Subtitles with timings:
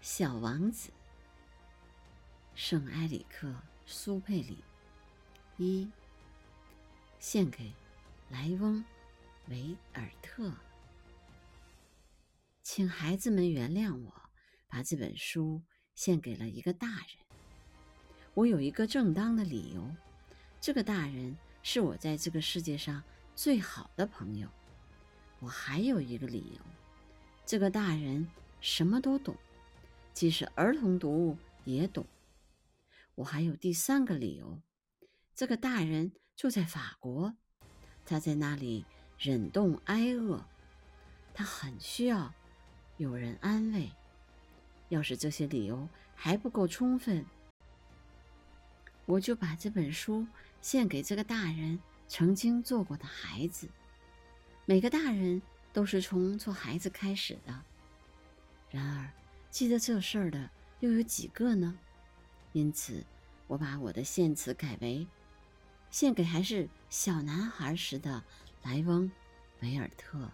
[0.00, 0.90] 小王子，
[2.54, 3.48] 圣埃里克·
[3.84, 4.64] 苏佩里，
[5.58, 5.90] 一，
[7.18, 7.70] 献给
[8.30, 8.78] 莱翁·
[9.50, 10.50] 维尔特。
[12.62, 14.10] 请孩子们原谅我，
[14.68, 15.60] 把这本书
[15.94, 17.06] 献给了一个大人。
[18.32, 19.86] 我有一个正当的理由，
[20.62, 23.02] 这个大人是我在这个世界上
[23.36, 24.48] 最好的朋友。
[25.40, 26.64] 我还有一个理由，
[27.44, 28.26] 这个大人
[28.62, 29.36] 什么都懂，
[30.20, 32.04] 即使儿童读物也懂。
[33.14, 34.60] 我还有第三个理由，
[35.34, 37.34] 这个大人住在法国，
[38.04, 38.84] 他在那里
[39.18, 40.44] 忍冻挨饿，
[41.32, 42.34] 他很需要。
[42.98, 43.90] 有人安慰。
[44.90, 47.24] 要是这些理由还不够充分，
[49.06, 50.26] 我就把这本书
[50.60, 53.66] 献给这个大人曾经做过的孩子。
[54.66, 55.40] 每个大人
[55.72, 57.64] 都是从做孩子开始的。
[58.68, 59.10] 然而，
[59.50, 61.76] 记得这事儿的又有几个呢？
[62.52, 63.04] 因此，
[63.46, 65.06] 我把我的献词改为：
[65.90, 68.22] 献给还是小男孩时的
[68.62, 69.08] 莱翁·
[69.60, 70.30] 维尔特。